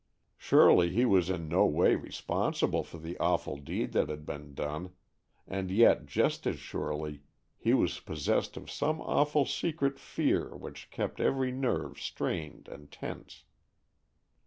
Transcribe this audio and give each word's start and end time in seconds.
Surely 0.35 0.89
he 0.89 1.05
was 1.05 1.29
in 1.29 1.47
no 1.47 1.63
way 1.67 1.93
responsible 1.93 2.81
for 2.83 2.97
the 2.97 3.15
awful 3.19 3.55
deed 3.55 3.91
that 3.91 4.09
had 4.09 4.25
been 4.25 4.55
done, 4.55 4.93
and 5.47 5.69
yet 5.69 6.07
just 6.07 6.47
as 6.47 6.57
surely 6.57 7.21
he 7.55 7.75
was 7.75 7.99
possessed 7.99 8.57
of 8.57 8.71
some 8.71 8.99
awful 8.99 9.45
secret 9.45 9.99
fear 9.99 10.55
which 10.57 10.89
kept 10.89 11.19
every 11.21 11.51
nerve 11.51 11.99
strained 12.01 12.67
and 12.67 12.91
tense. 12.91 13.43